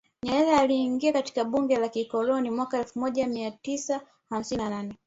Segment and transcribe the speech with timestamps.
[0.23, 4.97] Nyerere aliingia katika bunge la kikoloni mwaka elfu moja mia tisa hamsini na nane